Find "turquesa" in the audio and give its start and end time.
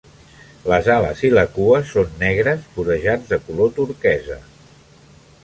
3.79-4.41